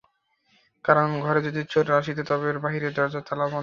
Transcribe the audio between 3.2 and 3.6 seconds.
তালা বন্ধ থাকিত না।